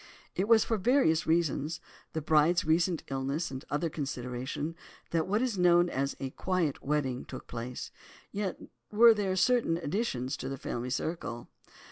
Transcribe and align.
It 0.35 0.47
was 0.47 0.63
for 0.65 0.77
various 0.79 1.27
reasons, 1.27 1.79
the 2.13 2.23
bride's 2.23 2.65
recent 2.65 3.03
illness 3.11 3.51
and 3.51 3.63
other 3.69 3.87
considerations, 3.87 4.75
that 5.11 5.27
what 5.27 5.43
is 5.43 5.59
known 5.59 5.89
as 5.91 6.15
"a 6.19 6.31
quiet 6.31 6.81
wedding" 6.83 7.23
took 7.23 7.45
place, 7.45 7.91
yet 8.31 8.59
were 8.91 9.13
there 9.13 9.35
certain 9.35 9.77
additions 9.77 10.35
to 10.37 10.49
the 10.49 10.57
family 10.57 10.89
circle. 10.89 11.49